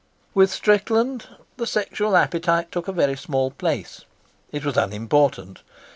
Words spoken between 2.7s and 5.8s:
took a very small place. It was unimportant.